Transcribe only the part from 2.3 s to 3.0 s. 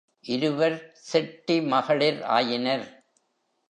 ஆயினர்.